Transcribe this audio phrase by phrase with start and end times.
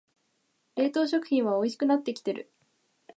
[0.77, 2.51] 冷凍食品はおいしくなってきてる